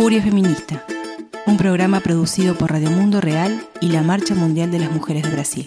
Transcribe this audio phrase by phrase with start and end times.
[0.00, 0.82] Furia Feminista,
[1.46, 5.28] un programa producido por Radio Mundo Real y la Marcha Mundial de las Mujeres de
[5.28, 5.66] Brasil.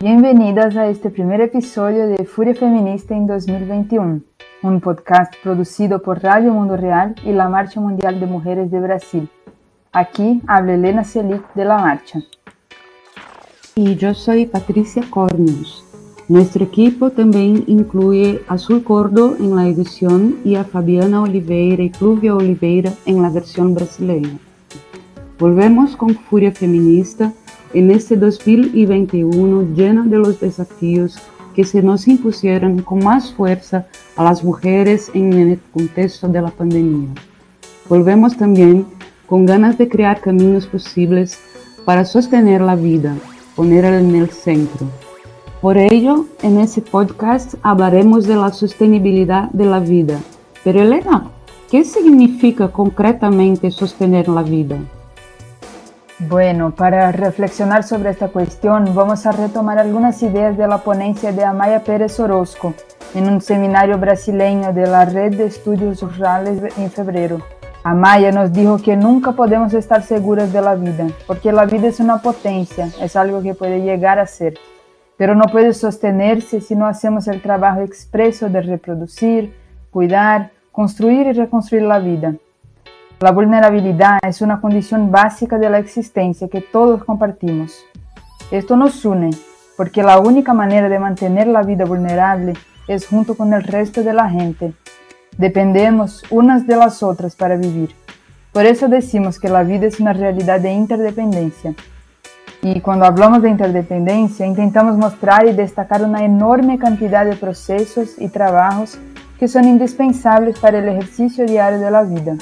[0.00, 4.22] Bienvenidas a este primer episodio de Furia Feminista en 2021,
[4.64, 9.30] un podcast producido por Radio Mundo Real y la Marcha Mundial de Mujeres de Brasil.
[9.92, 12.20] Aquí habla Elena Selic de la marcha.
[13.76, 15.89] Y yo soy Patricia Cornius.
[16.30, 21.90] Nuestro equipo también incluye a Azul Cordo en la edición y a Fabiana Oliveira y
[21.90, 24.38] Pluvia Oliveira en la versión brasileña.
[25.40, 27.32] Volvemos con Furia Feminista
[27.74, 31.18] en este 2021 lleno de los desafíos
[31.52, 36.50] que se nos impusieron con más fuerza a las mujeres en el contexto de la
[36.52, 37.08] pandemia.
[37.88, 38.86] Volvemos también
[39.26, 41.40] con ganas de crear caminos posibles
[41.84, 43.16] para sostener la vida,
[43.56, 44.86] ponerla en el centro
[45.60, 50.18] por ello, en ese podcast hablaremos de la sostenibilidad de la vida.
[50.64, 51.30] Pero Elena,
[51.70, 54.78] ¿qué significa concretamente sostener la vida?
[56.18, 61.44] Bueno, para reflexionar sobre esta cuestión, vamos a retomar algunas ideas de la ponencia de
[61.44, 62.74] Amaya Pérez Orozco
[63.14, 67.40] en un seminario brasileño de la Red de Estudios Rurales en febrero.
[67.84, 72.00] Amaya nos dijo que nunca podemos estar seguras de la vida, porque la vida es
[72.00, 74.54] una potencia, es algo que puede llegar a ser
[75.20, 79.54] pero no puede sostenerse si no hacemos el trabajo expreso de reproducir,
[79.90, 82.36] cuidar, construir y reconstruir la vida.
[83.20, 87.84] La vulnerabilidad es una condición básica de la existencia que todos compartimos.
[88.50, 89.28] Esto nos une,
[89.76, 92.54] porque la única manera de mantener la vida vulnerable
[92.88, 94.72] es junto con el resto de la gente.
[95.36, 97.94] Dependemos unas de las otras para vivir.
[98.52, 101.74] Por eso decimos que la vida es una realidad de interdependencia.
[102.62, 108.28] Y cuando hablamos de interdependencia, intentamos mostrar y destacar una enorme cantidad de procesos y
[108.28, 108.98] trabajos
[109.38, 112.36] que son indispensables para el ejercicio diario de la vida.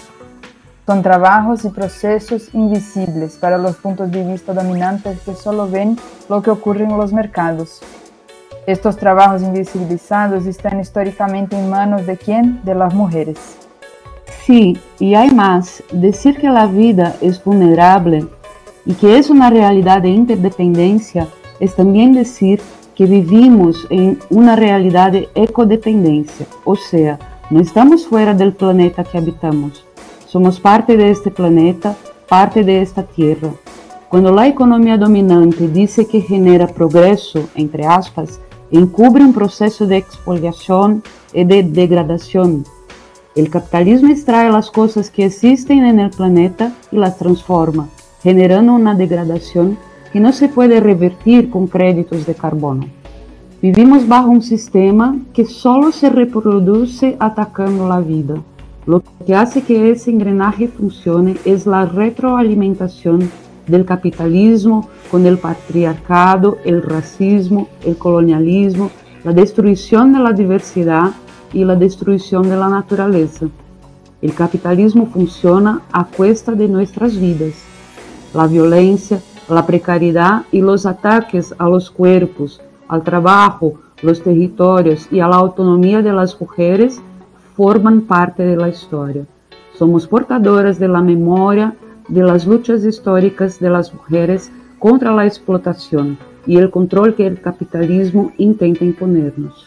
[0.86, 5.96] Son trabajos y procesos invisibles para los puntos de vista dominantes que solo ven
[6.28, 7.80] lo que ocurre en los mercados.
[8.66, 12.60] Estos trabajos invisibilizados están históricamente en manos de quién?
[12.64, 13.38] De las mujeres.
[14.44, 15.82] Sí, y hay más.
[15.92, 18.26] Decir que la vida es vulnerable
[18.88, 21.28] y que es una realidad de interdependencia
[21.60, 22.60] es también decir
[22.96, 27.18] que vivimos en una realidad de ecodependencia, o sea,
[27.50, 29.84] no estamos fuera del planeta que habitamos,
[30.26, 31.96] somos parte de este planeta,
[32.28, 33.50] parte de esta tierra.
[34.08, 38.40] Cuando la economía dominante dice que genera progreso, entre aspas,
[38.70, 41.02] encubre un proceso de expoliación
[41.34, 42.64] y de degradación.
[43.36, 47.88] El capitalismo extrae las cosas que existen en el planeta y las transforma
[48.22, 49.78] generando una degradación
[50.12, 52.86] que no se puede revertir con créditos de carbono.
[53.60, 58.36] Vivimos bajo un sistema que solo se reproduce atacando la vida.
[58.86, 63.30] Lo que hace que ese engranaje funcione es la retroalimentación
[63.66, 68.90] del capitalismo con el patriarcado, el racismo, el colonialismo,
[69.24, 71.10] la destrucción de la diversidad
[71.52, 73.46] y la destrucción de la naturaleza.
[74.22, 77.68] El capitalismo funciona a cuesta de nuestras vidas
[78.34, 85.20] la violencia, la precariedad y los ataques a los cuerpos, al trabajo, los territorios y
[85.20, 87.00] a la autonomía de las mujeres
[87.56, 89.24] forman parte de la historia.
[89.76, 91.74] Somos portadoras de la memoria
[92.08, 97.40] de las luchas históricas de las mujeres contra la explotación y el control que el
[97.40, 99.66] capitalismo intenta imponernos.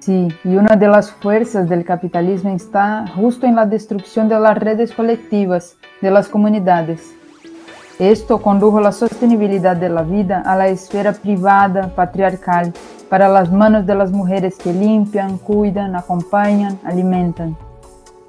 [0.00, 4.56] Sí, y una de las fuerzas del capitalismo está justo en la destrucción de las
[4.56, 7.17] redes colectivas, de las comunidades.
[7.98, 12.72] Esto condujo la sostenibilidad de la vida a la esfera privada patriarcal
[13.08, 17.56] para las manos de las mujeres que limpian, cuidan, acompañan, alimentan.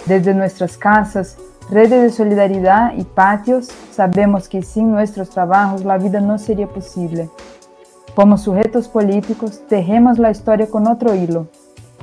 [0.08, 1.38] Desde nuestras casas,
[1.70, 7.30] redes de solidaridad y patios, sabemos que sin nuestros trabajos la vida no sería posible.
[8.16, 11.46] Como sujetos políticos, tejemos la historia con otro hilo.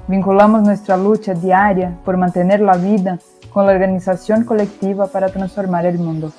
[0.06, 3.18] Vinculamos nuestra lucha diaria por mantener la vida
[3.52, 6.30] con la organización colectiva para transformar el mundo.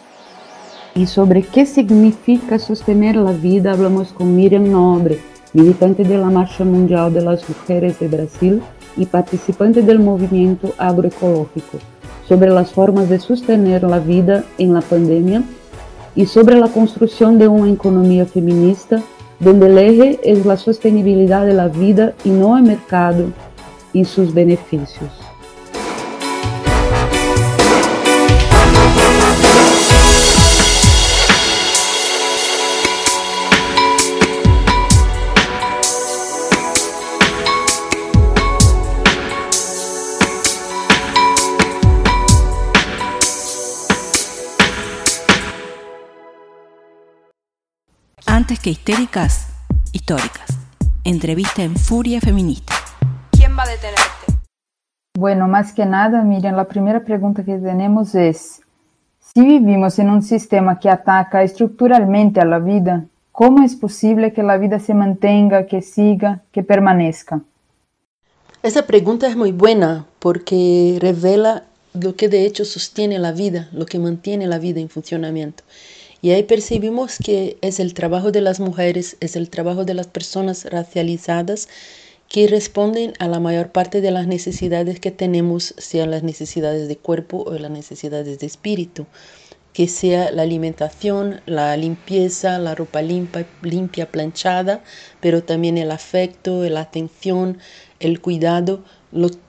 [0.97, 5.19] Y sobre qué significa sostener la vida hablamos con Miriam Nobre,
[5.53, 8.63] militante de la Marcha Mundial de las Mujeres de Brasil
[8.95, 11.77] y participante del movimiento agroecológico,
[12.27, 15.43] sobre las formas de sostener la vida en la pandemia
[16.15, 19.03] y sobre la construcción de una economía feminista
[19.39, 23.25] donde el eje es la sostenibilidad de la vida y no el mercado
[23.93, 25.26] y sus beneficios.
[48.47, 49.49] Antes que histéricas,
[49.91, 50.47] históricas.
[51.03, 52.73] Entrevista en Furia Feminista.
[53.31, 54.47] ¿Quién va a detenerte?
[55.17, 58.61] Bueno, más que nada, Miriam, la primera pregunta que tenemos es,
[59.19, 63.03] si vivimos en un sistema que ataca estructuralmente a la vida,
[63.33, 67.41] ¿cómo es posible que la vida se mantenga, que siga, que permanezca?
[68.63, 73.85] Esa pregunta es muy buena porque revela lo que de hecho sostiene la vida, lo
[73.85, 75.65] que mantiene la vida en funcionamiento.
[76.21, 80.07] Y ahí percibimos que es el trabajo de las mujeres, es el trabajo de las
[80.07, 81.67] personas racializadas
[82.27, 86.97] que responden a la mayor parte de las necesidades que tenemos, sean las necesidades de
[86.97, 89.05] cuerpo o las necesidades de espíritu,
[89.73, 94.83] que sea la alimentación, la limpieza, la ropa limpia, planchada,
[95.21, 97.59] pero también el afecto, la atención,
[97.99, 98.83] el cuidado,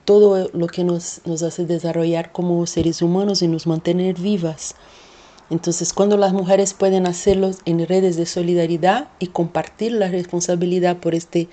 [0.05, 4.75] todo lo que nos, nos hace desarrollar como seres humanos y nos mantener vivas.
[5.49, 11.15] Entonces, cuando las mujeres pueden hacerlo en redes de solidaridad y compartir la responsabilidad por
[11.15, 11.49] este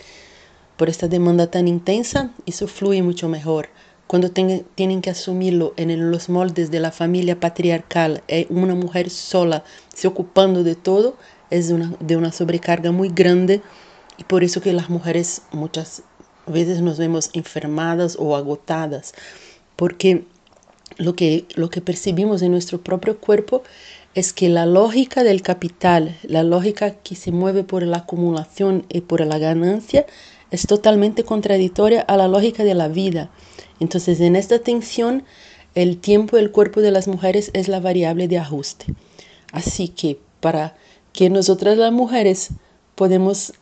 [0.77, 3.71] por esta demanda tan intensa, eso fluye mucho mejor.
[4.07, 9.65] Cuando tienen que asumirlo en los moldes de la familia patriarcal, eh, una mujer sola
[9.95, 11.17] se ocupando de todo,
[11.51, 13.63] es de una sobrecarga muy grande
[14.19, 16.03] y por eso que las mujeres muchas
[16.47, 19.15] veces nos vemos enfermadas o agotadas,
[19.75, 20.25] porque
[20.97, 23.63] lo que, lo que percibimos en nuestro propio cuerpo
[24.15, 29.03] es que la lógica del capital, la lógica que se mueve por la acumulación y
[29.03, 30.07] por la ganancia,
[30.51, 33.31] es totalmente contradictoria a la lógica de la vida.
[33.79, 35.25] Entonces, en esta tensión,
[35.75, 38.87] el tiempo del cuerpo de las mujeres es la variable de ajuste.
[39.53, 40.77] Así que para
[41.13, 42.51] que nosotras las mujeres
[42.95, 43.53] podemos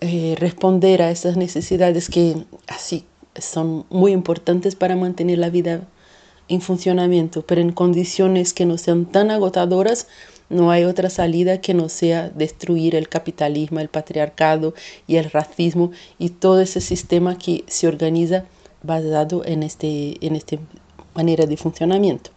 [0.00, 2.36] eh, responder a esas necesidades que
[2.66, 3.04] así
[3.38, 5.82] son muy importantes para mantener la vida
[6.48, 10.08] en funcionamiento, pero en condiciones que no sean tan agotadoras,
[10.50, 14.74] no hay otra salida que no sea destruir el capitalismo, el patriarcado
[15.06, 18.44] y el racismo y todo ese sistema que se organiza
[18.82, 20.56] basado en este, en esta
[21.14, 22.30] manera de funcionamiento.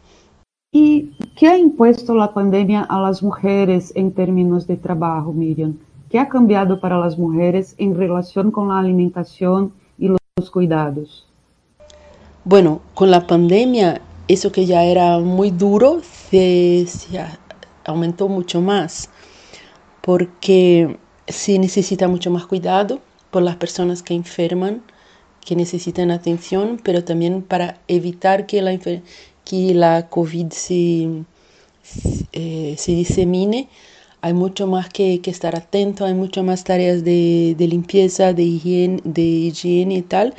[0.71, 5.77] ¿Y qué ha impuesto la pandemia a las mujeres en términos de trabajo, Miriam?
[6.09, 11.26] ¿Qué ha cambiado para las mujeres en relación con la alimentación y los cuidados?
[12.49, 13.99] Bueno, con la pandemia,
[14.29, 16.87] eso que ya era muy duro se,
[17.83, 19.09] aumentó mucho más
[19.99, 20.97] porque
[21.27, 23.01] se necesita mucho más cuidado
[23.31, 24.81] por las personas que enferman,
[25.45, 28.61] que necesitan atención, pero también para evitar que
[29.73, 31.09] la, COVID se,
[32.31, 33.67] eh, se disemine.
[34.21, 38.43] Hay mucho más que, que, estar atento, hay mucho más tareas de, de limpieza, de
[38.43, 40.33] higiene, de higiene y tal,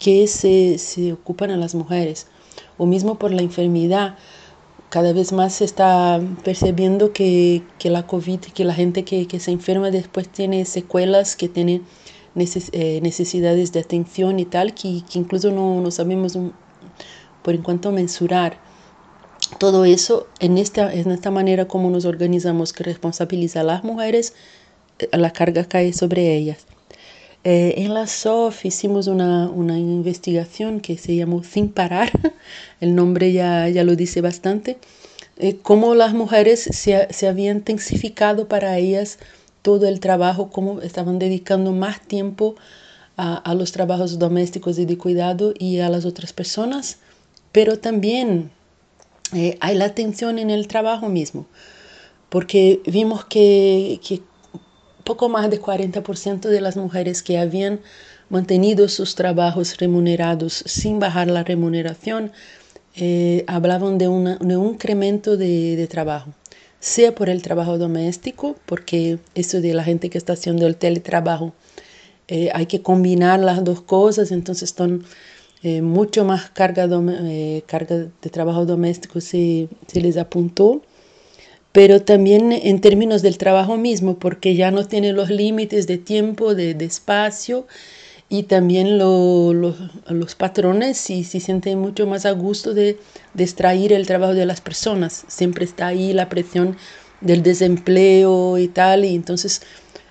[0.00, 2.26] que se, se ocupan a las mujeres.
[2.78, 4.16] O mismo por la enfermedad
[4.90, 9.38] cada vez más se está percibiendo que, que la COVID, que la gente que, que,
[9.38, 11.82] se enferma después tiene secuelas, que tiene
[12.72, 16.36] eh, necesidades de atención y tal, que, que incluso no, no sabemos
[17.42, 18.58] por en cuanto mensurar.
[19.58, 24.34] Todo eso, en esta, en esta manera como nos organizamos, que responsabiliza a las mujeres,
[24.98, 26.66] eh, la carga cae sobre ellas.
[27.42, 32.10] Eh, en la SOF hicimos una, una, investigación que se llamó Sin Parar,
[32.80, 34.78] el nombre ya, ya lo dice bastante,
[35.38, 39.18] eh, cómo las mujeres se, se habían intensificado para ellas
[39.62, 42.56] todo el trabajo, cómo estaban dedicando más tiempo
[43.16, 46.98] a, los trabajos domésticos y de cuidado y a las otras personas,
[47.52, 48.50] pero también
[49.34, 51.44] eh, hay la atención en el trabajo mismo,
[52.30, 54.22] porque vimos que, que
[55.04, 57.80] poco más de 40% de las mujeres que habían
[58.28, 62.32] mantenido sus trabajos remunerados sin bajar la remuneración
[62.96, 66.32] eh, hablaban de, de, un incremento de, trabajo,
[66.80, 71.52] sea por el trabajo doméstico, porque eso de la gente que está haciendo el teletrabajo,
[72.28, 75.04] eh, hay que combinar las dos cosas, entonces están
[75.62, 80.82] eh, mucho más carga, eh, carga de trabajo doméstico se, se les apuntó
[81.72, 86.54] pero también en términos del trabajo mismo, porque ya no tiene los límites de tiempo,
[86.54, 87.66] de, de espacio,
[88.32, 89.74] y también lo, lo,
[90.08, 92.96] los patrones y se sienten mucho más a gusto de,
[93.34, 95.24] de extraer el trabajo de las personas.
[95.26, 96.76] Siempre está ahí la presión
[97.20, 99.62] del desempleo y tal, y entonces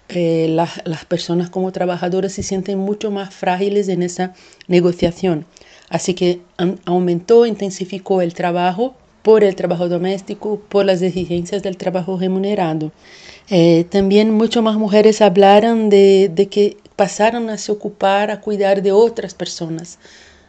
[0.10, 4.34] eh, la, las personas como trabajadoras se sienten mucho más frágiles en esa
[4.68, 5.46] negociación.
[5.88, 6.42] Así que
[6.86, 12.92] aumentó, intensificó el trabajo por el trabajo doméstico, por las exigencias del trabajo remunerado.
[13.50, 18.82] Eh, también muchas más mujeres hablaron de, de, que pasaron a se ocupar, a cuidar
[18.84, 20.00] de otras personas,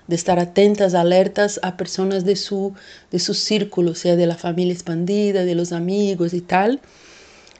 [0.07, 2.75] de estar atentas, alertas a personas de su,
[3.11, 6.81] de su círculo, sea de la familia expandida, de los amigos y tal.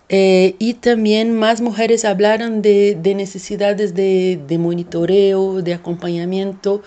[0.09, 6.83] eh, y también más mujeres hablaron de, necesidades de, monitoreo, de acompañamiento,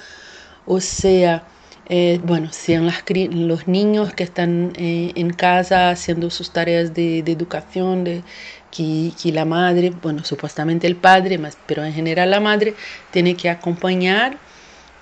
[0.66, 1.48] o sea,
[1.90, 2.90] eh, bueno, sean
[3.48, 8.24] los niños que están eh, en casa haciendo sus tareas de, educación,
[8.72, 12.74] que, la madre, bueno, supuestamente el padre, pero en general la madre
[13.12, 14.38] tiene que acompañar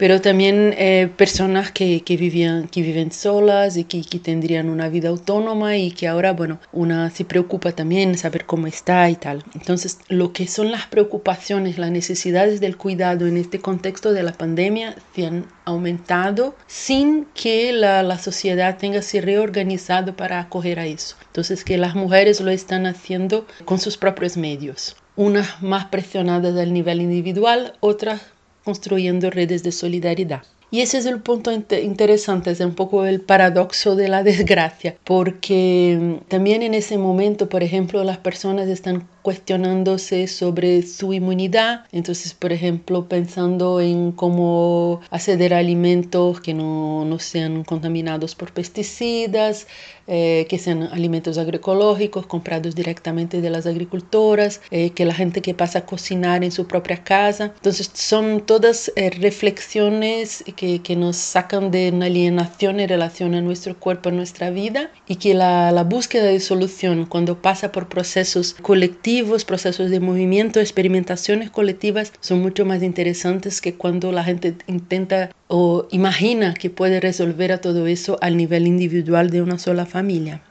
[0.02, 4.90] pero también eh, personas que, que, vivían, que viven solas y que, que, tendrían una
[4.90, 9.44] vida autónoma y que ahora, bueno, una se preocupa también saber cómo está y tal.
[9.54, 14.34] Entonces, lo que son las preocupaciones, las necesidades del cuidado en este contexto de la
[14.34, 20.88] pandemia se han aumentado sin que la, la sociedad tenga se reorganizado para acoger a
[20.88, 21.16] eso.
[21.28, 26.74] Entonces, que las mujeres lo están haciendo con sus propios medios unas más presionadas al
[26.74, 28.22] nivel individual, otras
[28.64, 30.44] construyendo redes de solidaridad.
[30.74, 35.98] Y ese es el punto interesante, es un poco el paradoxo de la desgracia, porque
[36.00, 41.86] mm, también en ese momento, por ejemplo, las personas están cuestionándose sobre su inmunidad.
[41.92, 48.52] Entonces, por ejemplo, pensando en cómo acceder a alimentos que no, no sean contaminados por
[48.52, 49.68] pesticidas,
[50.08, 55.54] eh, que sean alimentos agroecológicos comprados directamente de las agricultoras, eh, que la gente que
[55.54, 57.46] pasa a cocinar en su propia casa.
[57.56, 63.42] Entonces, son todas eh, reflexiones que, que, nos sacan de una alienación en relación a
[63.42, 67.88] nuestro cuerpo, a nuestra vida, y que la, la búsqueda de solución, cuando pasa por
[67.88, 69.11] procesos colectivos,
[69.46, 75.86] procesos de movimiento, experimentaciones colectivas son mucho más interesantes que cuando la gente intenta o
[75.92, 80.42] imagina que puede resolver a todo eso al nivel individual de una sola familia.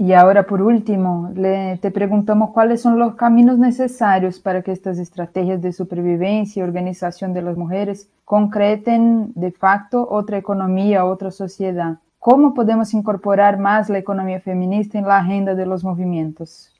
[0.00, 4.98] Y ahora, por último, le, te preguntamos cuáles son los caminos necesarios para que estas
[4.98, 11.98] estrategias de supervivencia y organización de las mujeres concreten de facto otra economía, otra sociedad.
[12.20, 16.77] ¿Cómo podemos incorporar más la economía feminista en la agenda de los movimientos?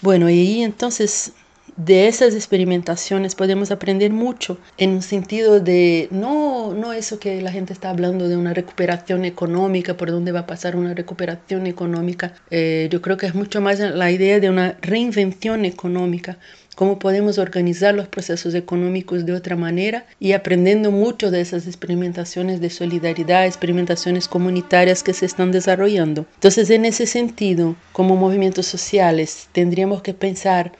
[0.00, 1.32] Bueno, y entonces
[1.76, 7.52] de esas experimentaciones podemos aprender mucho en un sentido de no, no eso que la
[7.52, 12.34] gente está hablando de una recuperación económica, por dónde va a pasar una recuperación económica.
[12.50, 16.38] Eh, yo creo que es mucho más la idea de una reinvención económica
[16.78, 22.60] cómo podemos organizar los procesos económicos de otra manera y aprendiendo mucho de esas experimentaciones
[22.60, 26.26] de solidaridad, experimentaciones comunitarias que se están desarrollando.
[26.34, 30.70] Entonces, en ese sentido, como movimientos sociales, tendríamos que pensar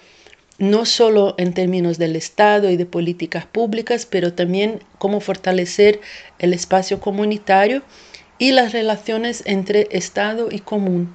[0.57, 6.01] no solo en términos del Estado y de políticas públicas, pero también cómo fortalecer
[6.39, 7.83] el espacio comunitario
[8.39, 11.13] y las relaciones entre Estado y común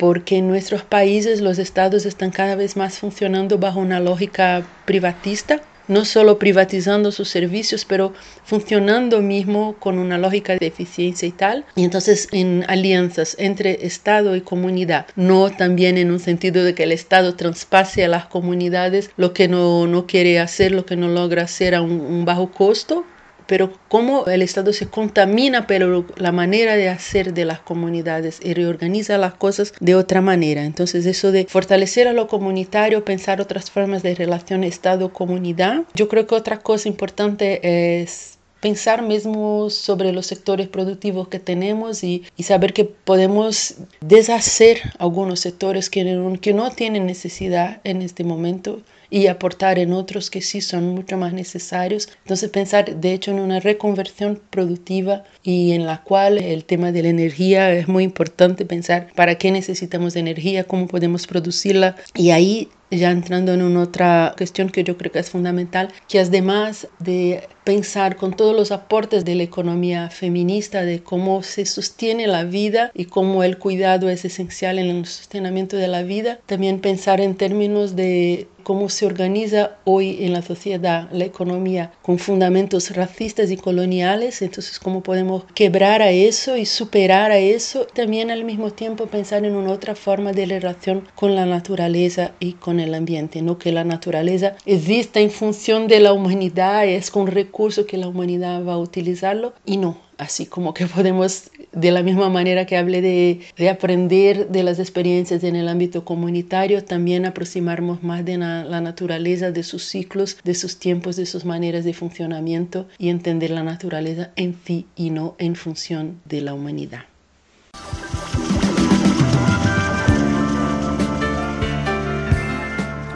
[0.00, 5.60] porque en nuestros países los estados están cada vez más funcionando bajo una lógica privatista,
[5.88, 11.66] no solo privatizando sus servicios, pero funcionando mismo con una lógica de eficiencia y tal.
[11.76, 16.84] Y entonces en alianzas entre Estado y comunidad, no también en un sentido de que
[16.84, 21.08] el Estado traspase a las comunidades lo que no, no quiere hacer, lo que no
[21.08, 23.04] logra hacer a un bajo costo,
[23.50, 28.54] pero cómo el Estado se contamina, pero la manera de hacer de las comunidades y
[28.54, 30.64] reorganiza las cosas de otra manera.
[30.64, 35.82] Entonces eso de fortalecer a lo comunitario, pensar otras formas de relación Estado-comunidad.
[35.94, 42.04] Yo creo que otra cosa importante es pensar mismo sobre los sectores productivos que tenemos
[42.04, 48.80] y, saber que podemos deshacer algunos sectores que que no tienen necesidad en este momento
[49.10, 52.08] y aportar en otros que sí son mucho más necesarios.
[52.22, 57.02] Entonces pensar de hecho en una reconversión productiva y en la cual el tema de
[57.02, 62.68] la energía es muy importante pensar para qué necesitamos energía, cómo podemos producirla y ahí
[62.90, 67.48] ya entrando en una otra cuestión que yo creo que es fundamental, que además de
[67.64, 72.90] pensar con todos los aportes de la economía feminista, de cómo se sostiene la vida
[72.94, 77.36] y cómo el cuidado es esencial en el sostenimiento de la vida, también pensar en
[77.36, 83.56] términos de cómo se organiza hoy en la sociedad la economía con fundamentos racistas y
[83.56, 89.06] coloniales, entonces cómo podemos quebrar a eso y superar a eso, también al mismo tiempo
[89.06, 93.58] pensar en una otra forma de relación con la naturaleza y con el ambiente, no
[93.58, 98.64] que la naturaleza exista en función de la humanidad, es con recurso que la humanidad
[98.64, 103.00] va a utilizarlo y no, así como que podemos, de la misma manera que hablé
[103.00, 108.64] de, de, aprender de las experiencias en el ámbito comunitario, también aproximarnos más de la,
[108.64, 113.50] la, naturaleza, de sus ciclos, de sus tiempos, de sus maneras de funcionamiento y entender
[113.50, 117.04] la naturaleza en sí y no en función de la humanidad.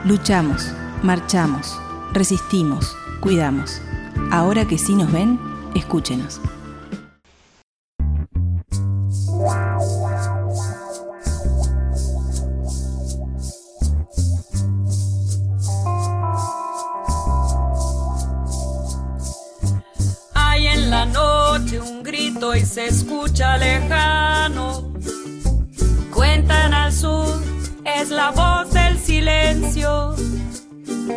[0.05, 0.71] Luchamos,
[1.03, 1.79] marchamos,
[2.13, 3.81] resistimos, cuidamos.
[4.31, 5.39] Ahora que sí nos ven,
[5.75, 6.41] escúchenos.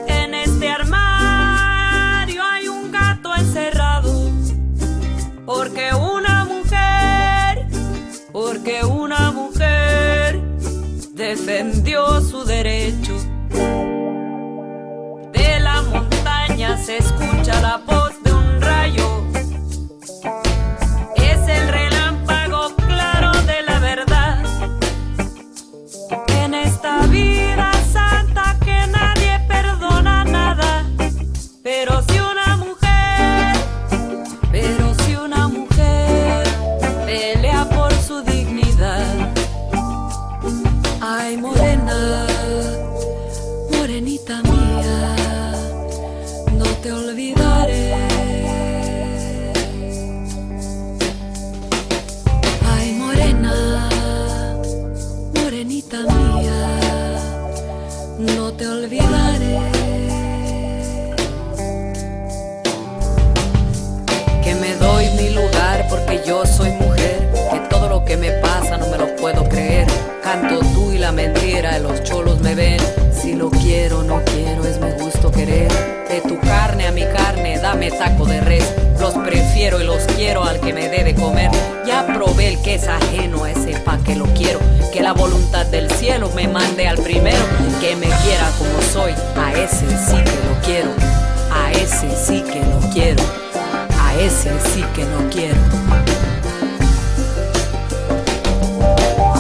[0.07, 4.31] En este armario hay un gato encerrado.
[5.45, 7.67] Porque una mujer,
[8.31, 10.39] porque una mujer
[11.13, 13.17] defendió su derecho.
[15.33, 17.26] De la montaña se escucha
[77.77, 78.65] dame taco de res.
[78.99, 81.51] Los prefiero y los quiero al que me debe comer.
[81.85, 84.59] Ya probé el que es ajeno a ese pa' que lo quiero.
[84.91, 87.43] Que la voluntad del cielo me mande al primero.
[87.79, 90.89] Que me quiera como soy, a ese sí que lo quiero.
[91.53, 93.23] A ese sí que lo quiero.
[94.01, 95.61] A ese sí que lo quiero.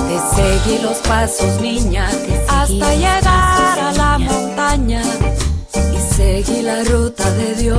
[0.07, 2.07] Te seguí los pasos, niña,
[2.47, 5.01] hasta llegar a la montaña.
[5.73, 7.76] Y seguí la ruta de Dios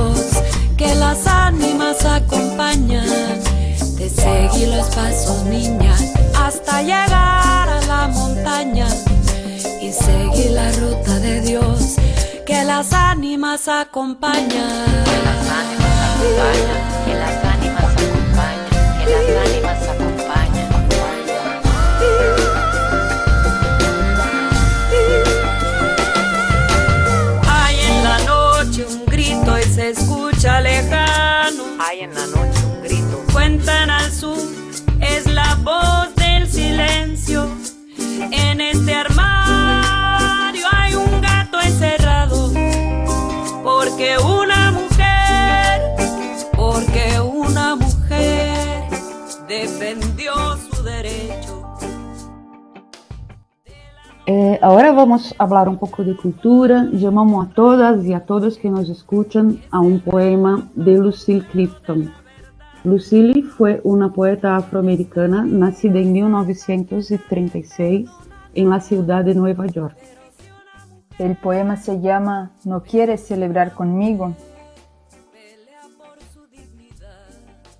[4.59, 5.95] Seguí los pasos, niña,
[6.37, 8.87] hasta llegar a la montaña.
[9.81, 11.95] Y seguí la ruta de Dios
[12.45, 14.49] que las ánimas acompañan.
[14.49, 17.48] que las ánimas acompañan,
[38.31, 42.51] En este armario hay un gato encerrado.
[43.63, 45.81] Porque una mujer,
[46.55, 48.83] porque una mujer
[49.47, 51.65] defendió su derecho.
[54.25, 56.87] Eh, ahora vamos a hablar un poco de cultura.
[56.91, 62.13] Llamamos a todas y a todos que nos escuchan a un poema de Lucille Clifton.
[62.85, 68.09] Lucille fue una poeta afroamericana nacida en 1936
[68.53, 69.97] en la ciudad de Nueva York.
[71.17, 74.33] El poema se llama ¿No quieres celebrar conmigo?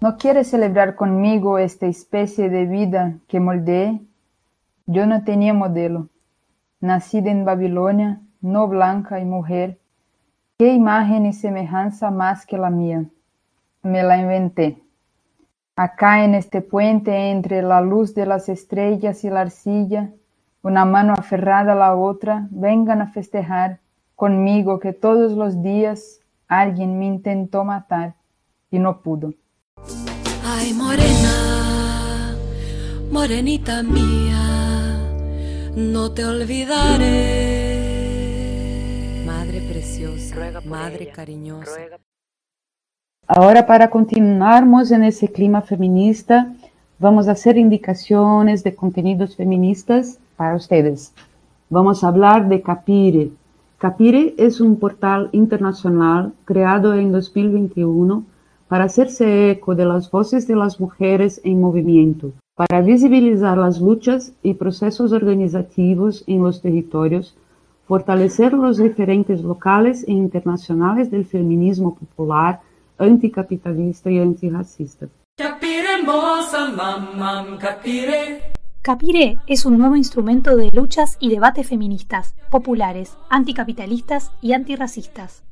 [0.01, 4.01] ¿No quieres celebrar conmigo esta especie de vida que moldeé?
[4.85, 6.09] Yo no tenía modelo.
[6.81, 9.79] Nacida en Babilonia, no blanca y mujer,
[10.57, 13.05] ¿qué imagen y semejanza más que la mía?
[13.81, 14.88] Me la inventé.
[15.81, 20.11] Acá en este puente entre la luz de las estrellas y la arcilla,
[20.61, 23.79] una mano aferrada a la otra, vengan a festejar
[24.17, 28.15] conmigo que todos los días alguien me intentó matar
[28.69, 29.33] y no pudo.
[30.45, 32.35] Ay, morena,
[33.09, 34.99] morenita mía,
[35.77, 37.05] no te olvidaré.
[39.25, 41.71] Madre preciosa, Ruega por madre ella, cariñosa.
[41.71, 42.08] ruega
[43.31, 46.51] Ahora, para continuarmos en ese clima feminista,
[46.97, 51.13] vamos a hacer indicaciones de contenidos feministas para ustedes.
[51.69, 53.29] Vamos a hablar de Capire.
[53.77, 58.23] Capire es un portal internacional creado en 2021
[58.67, 64.33] para hacerse eco de las voces de las mujeres en movimiento, para visibilizar las luchas
[64.41, 67.37] y procesos organizativos en los territorios,
[67.85, 72.61] fortalecer los referentes locales e internacionales del feminismo popular,
[72.99, 75.07] anticapitalista y antirracista.
[75.37, 78.51] Capire moza, mamam, capire.
[78.81, 85.43] Capire es un nuevo instrumento de luchas y debates feministas, populares, anticapitalistas y antirracistas.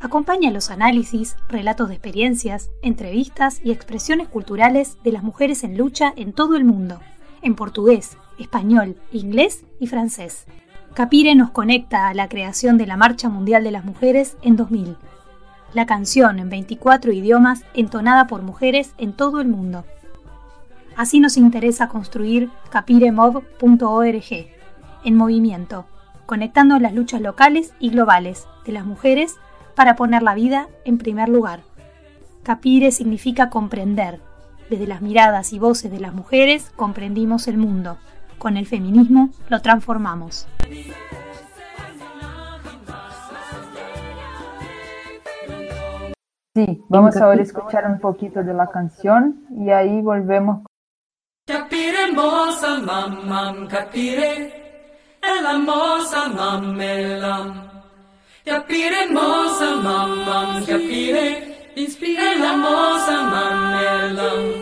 [0.00, 6.12] Acompaña los análisis, relatos de experiencias, entrevistas y expresiones culturales de las mujeres en lucha
[6.16, 7.00] en todo el mundo,
[7.40, 10.46] en portugués, español, inglés y francés.
[10.94, 14.96] Capire nos conecta a la creación de la Marcha Mundial de las Mujeres en 2000.
[15.74, 19.84] La canción en 24 idiomas entonada por mujeres en todo el mundo.
[20.96, 24.46] Así nos interesa construir capiremov.org,
[25.04, 25.86] en movimiento,
[26.26, 29.36] conectando las luchas locales y globales de las mujeres
[29.74, 31.60] para poner la vida en primer lugar.
[32.42, 34.20] Capire significa comprender.
[34.68, 37.98] Desde las miradas y voces de las mujeres comprendimos el mundo.
[38.38, 40.46] Con el feminismo lo transformamos.
[46.54, 50.66] Sí, vamos ahora a escuchar un poquito de la canción y ahí volvemos.
[51.46, 54.52] Capire mosa mamam capire
[55.22, 57.70] ella mosa mamelam
[58.44, 64.52] Capire mosa mamam capire inspira la mosa mamelam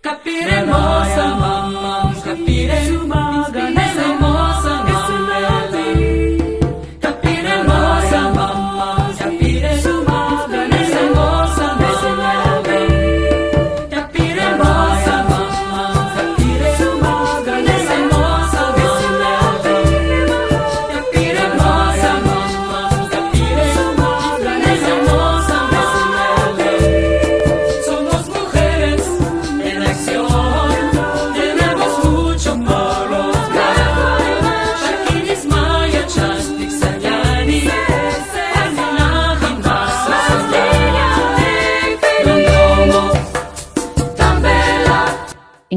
[0.00, 3.21] Capire mamam capire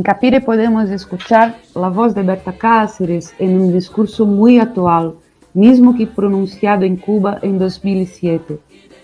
[0.05, 5.15] Capire podemos escuchar la voz de Berta Cáceres en un discurso muy actual,
[5.55, 8.59] mismo que pronunciado en Cuba en 2007.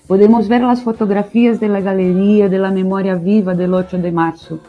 [0.06, 4.60] Podemos ver las fotografías de la Galería de la Memoria Viva del 8 de marzo,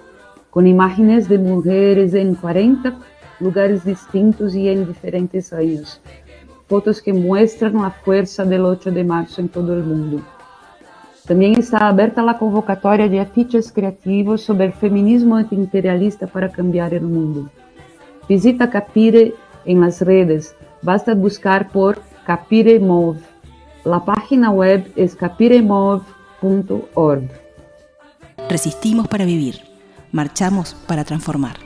[0.49, 2.97] con imágenes de mujeres en 40
[3.39, 6.01] lugares distintos y en diferentes años.
[6.67, 10.23] Fotos que muestran la fuerza del 8 de marzo en todo el mundo.
[11.27, 17.03] Também está aberta a convocatória de afiches criativos sobre o feminismo antiimperialista para cambiar o
[17.03, 17.49] mundo.
[18.29, 23.21] Visita Capire em las redes, basta buscar por Capire Move.
[23.85, 27.31] La página web es capiremove.org.
[28.49, 29.61] Resistimos para vivir.
[30.11, 31.57] Marchamos para transformar.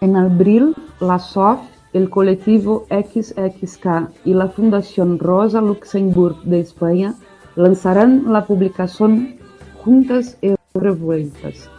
[0.00, 1.60] En abril, la SOF,
[1.92, 7.14] el colectivo XXK y la Fundación Rosa Luxemburg de España
[7.56, 9.36] lanzarán la publicación
[9.84, 11.70] Juntas y Revueltas,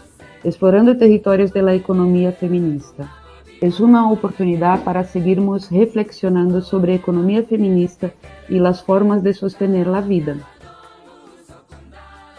[0.44, 3.12] explorando territorios de la economía feminista.
[3.62, 8.12] Es una oportunidad para seguirnos reflexionando sobre economía feminista
[8.48, 10.36] y las formas de sostener la vida.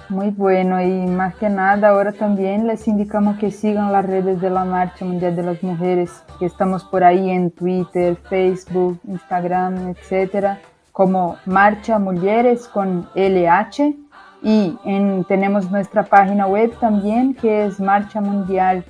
[0.09, 4.51] Muy bueno y más que nada ahora también les indicamos que sigan las redes de
[4.51, 10.61] la Marcha Mundial de las Mujeres, que estamos por ahí en Twitter, Facebook, Instagram, etcétera,
[10.97, 13.95] como Marcha Mujeres con LH
[14.43, 18.83] y en, tenemos nuestra página web también que es Marcha Mundial.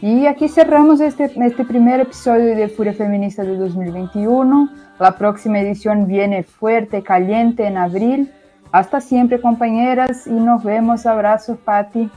[0.00, 4.70] Y aquí cerramos este, este primer episodio de Furia Feminista de 2021.
[4.98, 8.32] La próxima edición viene fuerte, caliente en abril.
[8.72, 11.04] Hasta siempre, compañeras, y nos vemos.
[11.04, 12.08] Abrazos, Patti.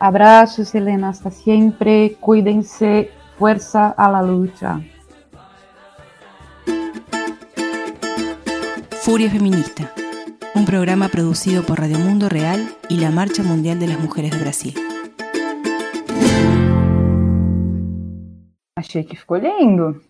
[0.00, 2.16] Abrazos, Elena, hasta siempre.
[2.18, 3.12] Cuídense.
[3.38, 4.80] Fuerza a la lucha.
[9.02, 9.92] Furia Feminista,
[10.56, 14.38] un programa producido por Radio Mundo Real y la Marcha Mundial de las Mujeres de
[14.38, 14.74] Brasil.
[18.76, 20.00] Achei que ficou lindo.